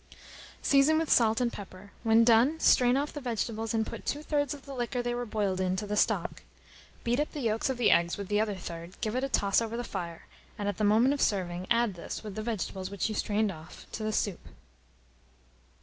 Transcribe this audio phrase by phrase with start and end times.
[0.63, 4.51] Season with salt and pepper; when done, strain off the vegetables, and put two thirds
[4.51, 6.41] of the liquor they were boiled in to the stock.
[7.03, 9.61] Beat up the yolks of the eggs with the other third, give it a toss
[9.61, 10.25] over the fire,
[10.57, 13.85] and at the moment of serving, add this, with the vegetables which you strained off,
[13.91, 14.39] to the soup.